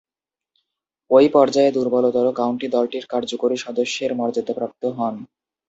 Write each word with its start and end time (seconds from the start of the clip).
ঐ 1.11 1.23
পর্যায়ে 1.33 1.71
দূর্বলতর 1.71 2.27
কাউন্টি 2.33 2.67
দলটির 2.67 3.05
কার্যকরী 3.05 3.55
সদস্যের 3.57 4.11
মর্যাদাপ্রাপ্ত 4.15 4.83
হন। 4.97 5.15